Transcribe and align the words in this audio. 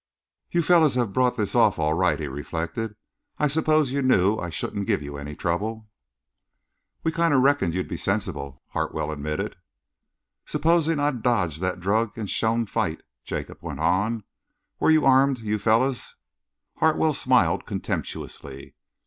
"You 0.49 0.63
fellows 0.63 0.95
have 0.95 1.13
brought 1.13 1.37
this 1.37 1.53
off 1.53 1.77
all 1.77 1.93
right," 1.93 2.19
he 2.19 2.27
reflected. 2.27 2.95
"I 3.37 3.47
suppose 3.47 3.91
you 3.91 4.01
knew 4.01 4.35
I 4.37 4.49
shouldn't 4.49 4.87
give 4.87 5.03
any 5.03 5.35
trouble." 5.35 5.91
"We 7.03 7.11
kind 7.11 7.35
of 7.35 7.43
reckoned 7.43 7.75
you'd 7.75 7.87
be 7.87 7.97
sensible," 7.97 8.63
Hartwell 8.69 9.11
admitted. 9.11 9.57
"Supposing 10.43 10.97
I'd 10.99 11.21
dodged 11.21 11.61
that 11.61 11.79
drug 11.79 12.17
and 12.17 12.27
shown 12.27 12.65
fight?" 12.65 13.03
Jacob 13.25 13.59
went 13.61 13.79
on. 13.79 14.23
"Were 14.79 14.89
you 14.89 15.05
armed, 15.05 15.41
you 15.41 15.59
fellows?" 15.59 16.15
Hartwell 16.77 17.13
smiled 17.13 17.67
contemptuously. 17.67 18.73